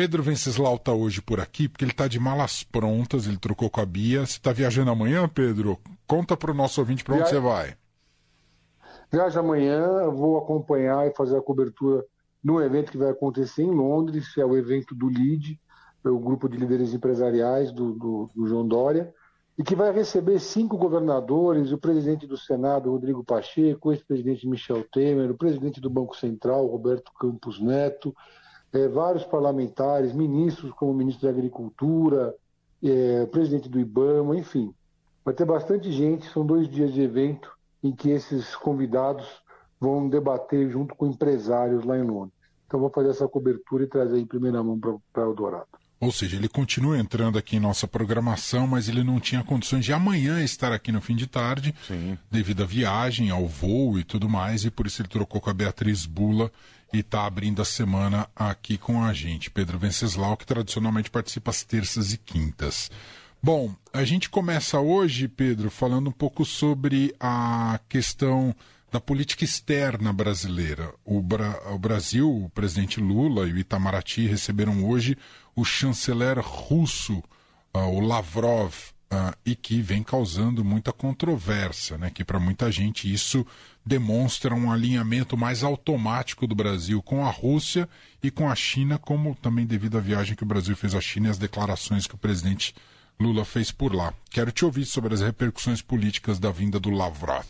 [0.00, 3.82] Pedro Venceslau está hoje por aqui porque ele está de malas prontas, ele trocou com
[3.82, 4.20] a Bia.
[4.20, 5.78] Você está viajando amanhã, Pedro?
[6.06, 7.32] Conta para o nosso ouvinte para onde Via...
[7.32, 7.74] você vai.
[9.12, 12.02] Viajo amanhã, vou acompanhar e fazer a cobertura
[12.42, 15.60] num evento que vai acontecer em Londres, é o evento do LID,
[16.02, 19.12] é o grupo de líderes empresariais do, do, do João Dória,
[19.58, 24.82] e que vai receber cinco governadores, o presidente do Senado, Rodrigo Pacheco, o ex-presidente Michel
[24.90, 28.16] Temer, o presidente do Banco Central, Roberto Campos Neto,
[28.72, 32.34] é, vários parlamentares, ministros como o ministro da Agricultura,
[32.82, 34.74] é, presidente do IBAMA, enfim.
[35.24, 37.52] Vai ter bastante gente, são dois dias de evento
[37.82, 39.26] em que esses convidados
[39.78, 42.34] vão debater junto com empresários lá em Londres.
[42.66, 45.79] Então vou fazer essa cobertura e trazer em primeira mão para o Eldorado.
[46.00, 49.92] Ou seja, ele continua entrando aqui em nossa programação, mas ele não tinha condições de
[49.92, 52.16] amanhã estar aqui no fim de tarde, Sim.
[52.30, 55.54] devido à viagem, ao voo e tudo mais, e por isso ele trocou com a
[55.54, 56.50] Beatriz Bula
[56.90, 59.50] e está abrindo a semana aqui com a gente.
[59.50, 62.90] Pedro Venceslau, que tradicionalmente participa às terças e quintas.
[63.42, 68.54] Bom, a gente começa hoje, Pedro, falando um pouco sobre a questão
[68.90, 70.92] da política externa brasileira.
[71.04, 75.16] O, Bra o, Brasil, o presidente Lula e o Itamaraty receberam hoje
[75.54, 77.22] o chanceler russo,
[77.74, 78.74] uh, o Lavrov,
[79.12, 82.10] uh, e que vem causando muita controvérsia, né?
[82.10, 83.46] que para muita gente isso
[83.84, 87.88] demonstra um alinhamento mais automático do Brasil com a Rússia
[88.22, 91.28] e com a China, como também devido à viagem que o Brasil fez à China
[91.28, 92.74] e as declarações que o presidente
[93.18, 94.14] Lula fez por lá.
[94.30, 97.46] Quero te ouvir sobre as repercussões políticas da vinda do Lavrov.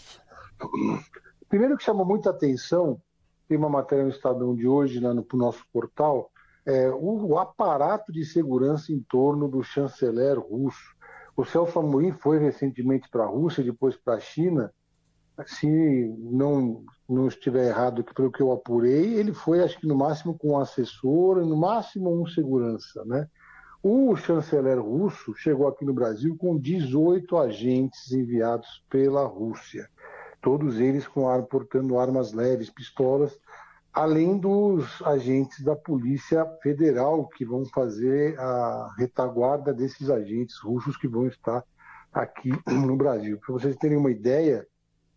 [1.50, 3.02] Primeiro que chamou muita atenção,
[3.48, 6.30] tem uma matéria no Estadão de hoje, lá no nosso portal,
[6.64, 10.94] é, o, o, aparato de segurança em torno do chanceler russo.
[11.36, 14.72] O Celso Amorim foi recentemente para a Rússia, depois para a China.
[15.44, 15.66] Se
[16.20, 20.52] não, não estiver errado, pelo que eu apurei, ele foi, acho que no máximo com
[20.52, 23.26] um assessor, no máximo um segurança, né?
[23.82, 29.90] O chanceler russo chegou aqui no Brasil com 18 agentes enviados pela Rússia
[30.40, 33.38] todos eles com ar, portando armas leves, pistolas,
[33.92, 41.08] além dos agentes da Polícia Federal que vão fazer a retaguarda desses agentes russos que
[41.08, 41.64] vão estar
[42.12, 43.38] aqui no Brasil.
[43.38, 44.66] Para vocês terem uma ideia,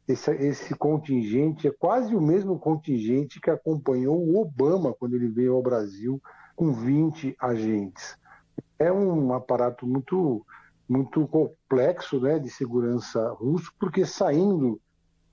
[0.07, 5.55] esse, esse, contingente é quase o mesmo contingente que acompanhou o Obama quando ele veio
[5.55, 6.21] ao Brasil
[6.55, 8.17] com 20 agentes.
[8.77, 10.45] É um aparato muito
[10.87, 14.79] muito complexo né, de segurança russo, porque saindo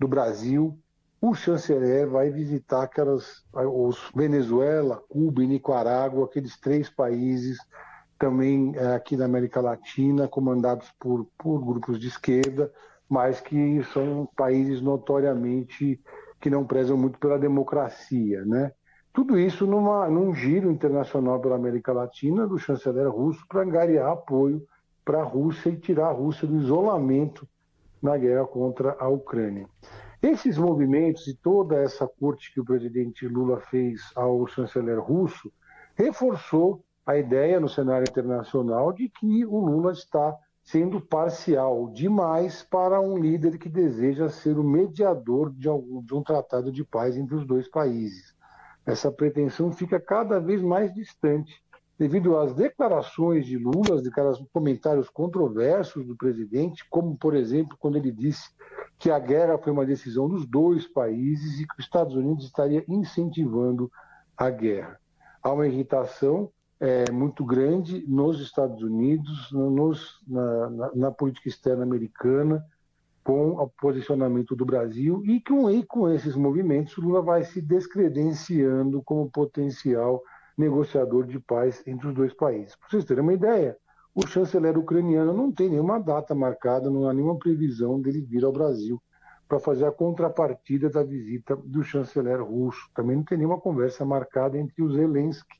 [0.00, 0.76] do Brasil,
[1.20, 7.58] o chanceler vai visitar aquelas, os Venezuela, Cuba e Nicarágua, aqueles três países
[8.18, 12.72] também é, aqui na América Latina, comandados por, por grupos de esquerda,
[13.06, 16.00] mas que são países notoriamente
[16.40, 18.72] que não prezam muito pela democracia, né?
[19.12, 24.62] Tudo isso numa, num giro internacional pela América Latina do chanceler russo para angariar apoio
[25.04, 27.46] para a Rússia e tirar a Rússia do isolamento
[28.02, 29.66] na guerra contra a Ucrânia.
[30.22, 35.50] Esses movimentos e toda essa corte que o presidente Lula fez ao chanceler russo
[35.94, 43.00] reforçou a ideia no cenário internacional de que o Lula está sendo parcial demais para
[43.00, 47.34] um líder que deseja ser o mediador de, algum, de um tratado de paz entre
[47.34, 48.34] os dois países.
[48.86, 51.62] Essa pretensão fica cada vez mais distante
[52.00, 54.10] devido às declarações de Lula, de
[54.54, 58.48] comentários controversos do presidente, como, por exemplo, quando ele disse
[58.98, 62.82] que a guerra foi uma decisão dos dois países e que os Estados Unidos estaria
[62.88, 63.92] incentivando
[64.34, 64.98] a guerra.
[65.42, 66.50] Há uma irritação
[66.80, 72.64] é, muito grande nos Estados Unidos, nos, na, na, na, política externa americana,
[73.22, 79.02] com o posicionamento do Brasil e com, e com esses movimentos, Lula vai se descredenciando
[79.02, 80.22] como potencial
[80.60, 82.76] negociador de paz entre os dois países.
[82.76, 83.76] Para vocês terem uma ideia,
[84.14, 88.52] o chanceler ucraniano não tem nenhuma data marcada, não há nenhuma previsão dele vir ao
[88.52, 89.00] Brasil
[89.48, 92.88] para fazer a contrapartida da visita do chanceler russo.
[92.94, 95.58] Também não tem nenhuma conversa marcada entre o Zelensky,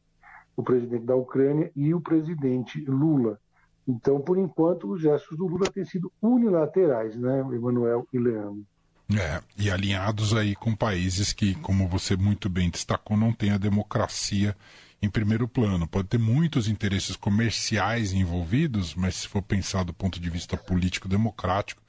[0.56, 3.41] o presidente da Ucrânia, e o presidente Lula.
[3.88, 8.64] Então, por enquanto, os gestos do Lula têm sido unilaterais, né, Emanuel e Leandro?
[9.12, 13.58] É, e alinhados aí com países que, como você muito bem destacou, não têm a
[13.58, 14.56] democracia
[15.02, 15.87] em primeiro plano.
[15.87, 21.82] Pode ter muitos interesses comerciais envolvidos, mas se for pensar do ponto de vista político-democrático,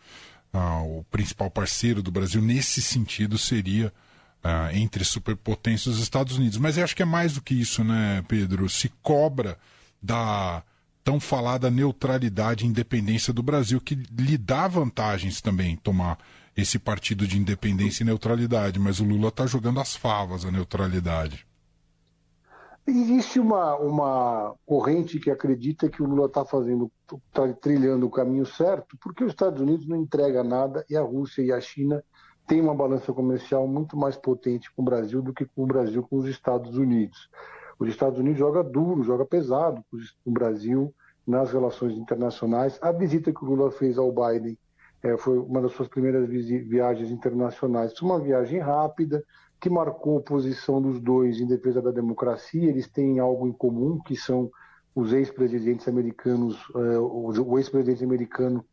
[0.53, 3.93] ah, o principal parceiro do Brasil nesse sentido seria
[4.43, 6.57] ah, entre superpotências os Estados Unidos.
[6.57, 8.69] Mas eu acho que é mais do que isso, né, Pedro?
[8.69, 9.57] Se cobra
[10.01, 10.63] da
[11.03, 16.17] tão falada neutralidade e independência do Brasil, que lhe dá vantagens também tomar
[16.55, 21.45] esse partido de independência e neutralidade, mas o Lula está jogando as favas a neutralidade.
[22.85, 26.91] Existe uma, uma corrente que acredita que o Lula está fazendo,
[27.27, 31.43] está trilhando o caminho certo, porque os Estados Unidos não entrega nada e a Rússia
[31.43, 32.03] e a China
[32.47, 36.01] têm uma balança comercial muito mais potente com o Brasil do que com o Brasil
[36.03, 37.29] com os Estados Unidos.
[37.79, 40.93] Os Estados Unidos joga duro, joga pesado com o Brasil
[41.25, 42.79] nas relações internacionais.
[42.81, 44.57] A visita que o Lula fez ao Biden
[45.03, 47.97] é, foi uma das suas primeiras viagens internacionais.
[47.97, 49.23] Foi uma viagem rápida,
[49.61, 52.67] que marcou a posição dos dois em defesa da democracia.
[52.67, 54.51] Eles têm algo em comum, que são
[54.95, 58.65] os ex-presidentes americanos, eh, o ex-presidente americano,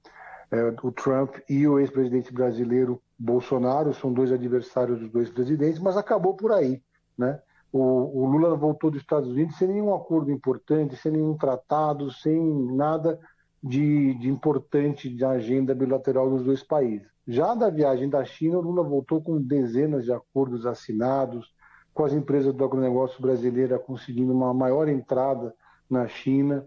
[0.50, 5.96] eh, o Trump, e o ex-presidente brasileiro Bolsonaro, são dois adversários dos dois presidentes, mas
[5.96, 6.82] acabou por aí,
[7.16, 7.38] né?
[7.70, 12.40] O, o Lula voltou dos Estados Unidos sem nenhum acordo importante, sem nenhum tratado, sem
[12.74, 13.20] nada
[13.62, 17.08] de, de importante de agenda bilateral dos dois países.
[17.26, 21.52] Já da viagem da China, Lula voltou com dezenas de acordos assinados,
[21.92, 25.54] com as empresas do agronegócio brasileira conseguindo uma maior entrada
[25.90, 26.64] na China.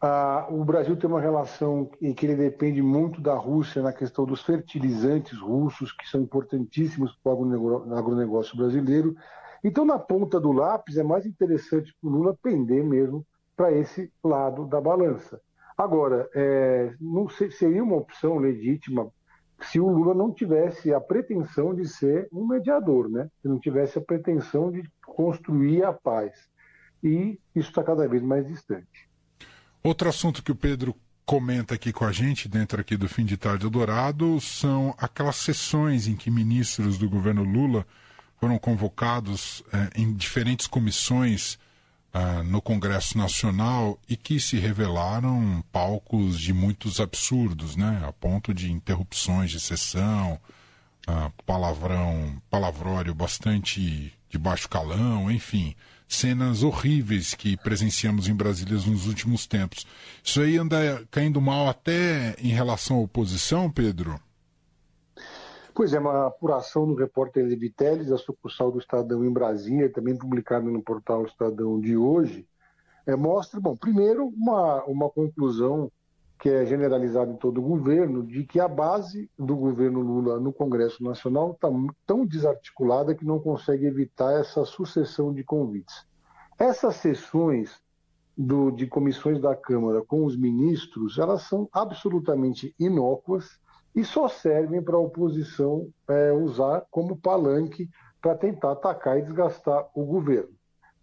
[0.00, 4.24] Ah, o Brasil tem uma relação em que ele depende muito da Rússia na questão
[4.24, 9.14] dos fertilizantes russos, que são importantíssimos para o agronegócio brasileiro.
[9.62, 13.24] Então, na ponta do lápis, é mais interessante para o Lula pender mesmo
[13.56, 15.40] para esse lado da balança.
[15.76, 19.10] Agora, é, não sei, seria uma opção legítima
[19.60, 23.28] se o Lula não tivesse a pretensão de ser um mediador, né?
[23.40, 26.32] Se não tivesse a pretensão de construir a paz.
[27.02, 29.08] E isso está cada vez mais distante.
[29.82, 33.36] Outro assunto que o Pedro comenta aqui com a gente, dentro aqui do Fim de
[33.36, 37.86] Tarde Dourado, são aquelas sessões em que ministros do governo Lula
[38.38, 41.58] foram convocados eh, em diferentes comissões
[42.14, 48.02] uh, no Congresso Nacional e que se revelaram palcos de muitos absurdos, né?
[48.06, 50.38] a ponto de interrupções de sessão,
[51.08, 55.74] uh, palavrão, palavrório bastante de baixo calão, enfim,
[56.08, 59.86] cenas horríveis que presenciamos em Brasília nos últimos tempos.
[60.22, 64.20] Isso aí anda caindo mal até em relação à oposição, Pedro?
[65.74, 70.68] Pois é, uma apuração do repórter Leviteles, da sucursal do Estadão em Brasília, também publicada
[70.68, 72.46] no portal Estadão de hoje,
[73.06, 75.90] é, mostra, bom, primeiro, uma, uma conclusão
[76.38, 80.52] que é generalizada em todo o governo, de que a base do governo Lula no
[80.52, 81.68] Congresso Nacional está
[82.04, 86.04] tão desarticulada que não consegue evitar essa sucessão de convites.
[86.58, 87.80] Essas sessões
[88.36, 93.60] do, de comissões da Câmara com os ministros, elas são absolutamente inócuas,
[93.94, 97.88] e só servem para a oposição é, usar como palanque
[98.20, 100.54] para tentar atacar e desgastar o governo.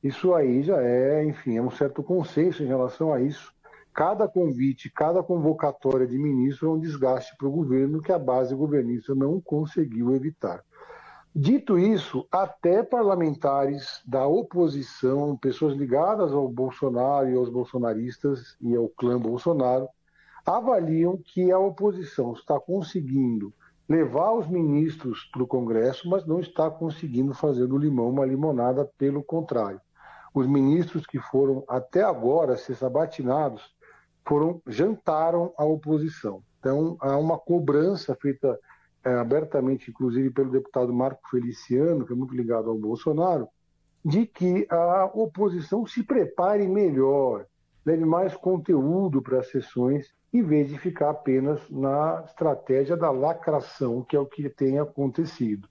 [0.01, 3.53] Isso aí já é, enfim, é um certo consenso em relação a isso.
[3.93, 8.55] Cada convite, cada convocatória de ministro é um desgaste para o governo que a base
[8.55, 10.63] governista não conseguiu evitar.
[11.35, 18.89] Dito isso, até parlamentares da oposição, pessoas ligadas ao Bolsonaro e aos bolsonaristas e ao
[18.89, 19.87] clã Bolsonaro,
[20.45, 23.53] avaliam que a oposição está conseguindo
[23.87, 28.85] levar os ministros para o Congresso, mas não está conseguindo fazer do limão uma limonada,
[28.97, 29.81] pelo contrário.
[30.33, 33.63] Os ministros que foram até agora ser sabatinados
[34.27, 36.43] foram jantaram a oposição.
[36.59, 38.59] Então há uma cobrança feita
[39.03, 43.47] é, abertamente, inclusive pelo deputado Marco Feliciano, que é muito ligado ao Bolsonaro,
[44.05, 47.45] de que a oposição se prepare melhor,
[47.85, 54.03] leve mais conteúdo para as sessões em vez de ficar apenas na estratégia da lacração,
[54.03, 55.67] que é o que tem acontecido.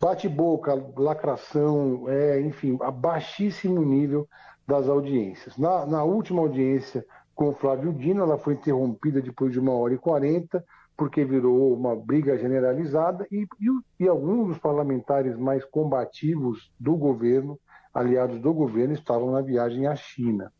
[0.00, 4.28] Bate-boca, lacração, é, enfim, a baixíssimo nível
[4.66, 5.56] das audiências.
[5.56, 9.94] Na, na, última audiência com o Flávio Dino, ela foi interrompida depois de uma hora
[9.94, 10.64] e quarenta,
[10.96, 17.58] porque virou uma briga generalizada e, e, e alguns dos parlamentares mais combativos do governo,
[17.92, 20.52] aliados do governo, estavam na viagem à China.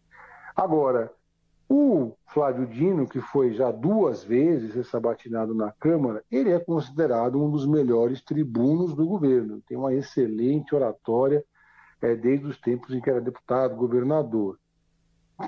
[0.55, 1.13] Agora,
[1.69, 7.51] o Flávio Dino, que foi já duas vezes ressabatinado na Câmara, ele é considerado um
[7.51, 9.61] dos melhores tribunos do governo.
[9.67, 11.45] Tem uma excelente oratória
[12.01, 14.59] é, desde os tempos em que era deputado, governador.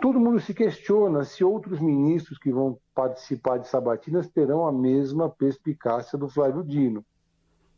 [0.01, 5.29] Todo mundo se questiona se outros ministros que vão participar de sabatinas terão a mesma
[5.29, 7.05] perspicácia do Flávio Dino.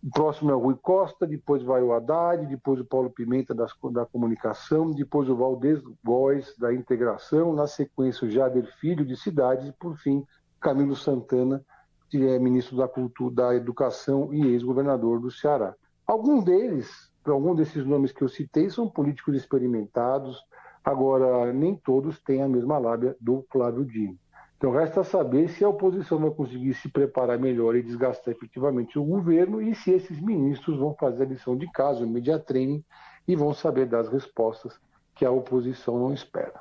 [0.04, 3.72] O próximo é o Rui Costa, depois vai o Haddad, depois o Paulo Pimenta das,
[3.92, 9.68] da comunicação, depois o Valdez Góes da integração, na sequência o Jader Filho de cidades
[9.68, 10.26] e, por fim,
[10.60, 11.64] Camilo Santana,
[12.10, 15.72] que é ministro da Cultura, da Educação e ex-governador do Ceará.
[16.04, 20.44] Algum deles, algum desses nomes que eu citei, são políticos experimentados,
[20.84, 24.18] agora nem todos têm a mesma lábia do Flávio Dino.
[24.62, 29.02] Então, resta saber se a oposição vai conseguir se preparar melhor e desgastar efetivamente o
[29.02, 32.84] governo e se esses ministros vão fazer a lição de casa, o media training,
[33.26, 34.78] e vão saber dar as respostas
[35.16, 36.60] que a oposição não espera.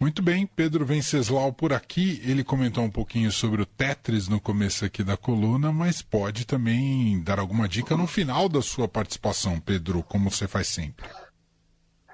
[0.00, 2.20] Muito bem, Pedro Venceslau por aqui.
[2.24, 7.22] Ele comentou um pouquinho sobre o Tetris no começo aqui da coluna, mas pode também
[7.22, 11.06] dar alguma dica no final da sua participação, Pedro, como você faz sempre.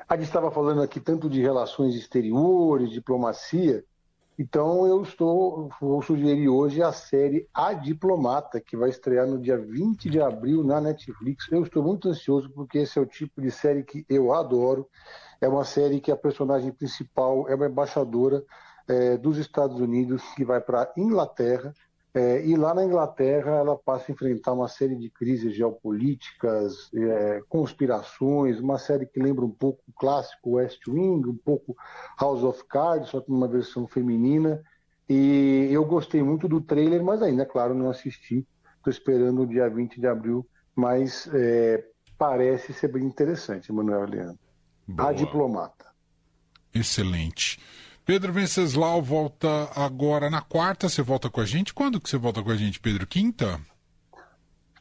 [0.07, 3.83] A gente estava falando aqui tanto de relações exteriores, diplomacia,
[4.39, 9.59] então eu estou, vou sugerir hoje a série A Diplomata, que vai estrear no dia
[9.59, 11.51] 20 de abril na Netflix.
[11.51, 14.89] Eu estou muito ansioso porque esse é o tipo de série que eu adoro.
[15.41, 18.45] É uma série que a personagem principal é uma embaixadora
[18.87, 21.75] é, dos Estados Unidos que vai para a Inglaterra
[22.19, 27.41] é, e lá na Inglaterra ela passa a enfrentar uma série de crises geopolíticas, é,
[27.49, 31.77] conspirações, uma série que lembra um pouco o clássico West Wing, um pouco
[32.21, 34.61] House of Cards, só que uma versão feminina.
[35.09, 38.45] E eu gostei muito do trailer, mas ainda, claro, não assisti.
[38.79, 40.45] Estou esperando o dia 20 de abril,
[40.75, 41.85] mas é,
[42.19, 44.39] parece ser bem interessante, Manuel Leandro.
[44.89, 45.11] Boa.
[45.11, 45.87] A diplomata.
[46.75, 47.61] Excelente.
[48.09, 50.89] Pedro Venceslau volta agora na quarta.
[50.89, 51.75] Você volta com a gente?
[51.75, 53.07] Quando que você volta com a gente, Pedro?
[53.07, 53.61] Quinta?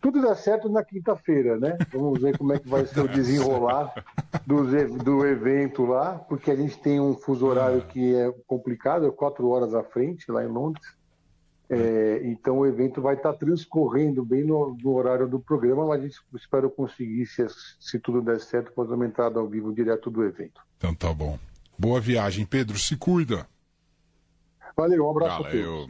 [0.01, 1.77] Tudo dá certo na quinta-feira, né?
[1.91, 3.93] Vamos ver como é que vai ser o desenrolar
[4.47, 4.63] do,
[5.03, 9.49] do evento lá, porque a gente tem um fuso horário que é complicado, é quatro
[9.49, 10.87] horas à frente, lá em Londres.
[11.69, 16.03] É, então o evento vai estar transcorrendo bem no, no, horário do programa, mas a
[16.03, 17.45] gente espera conseguir, se,
[17.77, 20.61] se tudo der certo, fazer uma entrada ao vivo direto do evento.
[20.77, 21.37] Então tá bom.
[21.77, 22.77] Boa viagem, Pedro.
[22.77, 23.47] Se cuida.
[24.75, 25.87] Valeu, um abraço Valeu.